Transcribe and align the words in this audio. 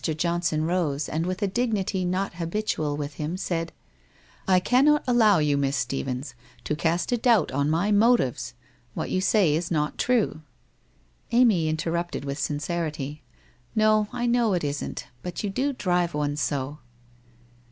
Johnson 0.03 0.65
rose, 0.65 1.07
and 1.07 1.27
with 1.27 1.43
a 1.43 1.47
dignity 1.47 2.05
not 2.05 2.33
habitual 2.33 2.97
with 2.97 3.13
him, 3.21 3.37
said:' 3.37 3.71
I 4.47 4.59
cannot 4.59 5.03
allow 5.05 5.37
you, 5.37 5.57
Miss 5.57 5.77
Stephens, 5.77 6.33
to 6.63 6.75
cast 6.75 7.11
a 7.11 7.17
doubt 7.17 7.51
on 7.51 7.69
my 7.69 7.91
motives. 7.91 8.55
What 8.95 9.11
you 9.11 9.21
say 9.21 9.53
is 9.53 9.69
not 9.69 9.99
true/ 9.99 10.41
Amy 11.31 11.69
interrupted, 11.69 12.25
with 12.25 12.39
sincerity:' 12.39 13.21
No, 13.75 14.07
I 14.11 14.25
know 14.25 14.53
it 14.53 14.63
isn't, 14.63 15.05
but 15.21 15.43
you 15.43 15.51
do 15.51 15.71
drive 15.71 16.15
one 16.15 16.35
so.' 16.35 16.79